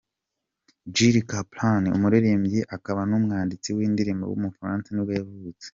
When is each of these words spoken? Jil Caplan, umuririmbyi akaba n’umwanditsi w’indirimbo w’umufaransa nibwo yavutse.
Jil 0.95 1.15
Caplan, 1.29 1.83
umuririmbyi 1.97 2.59
akaba 2.75 3.01
n’umwanditsi 3.09 3.69
w’indirimbo 3.77 4.25
w’umufaransa 4.27 4.87
nibwo 4.91 5.13
yavutse. 5.19 5.67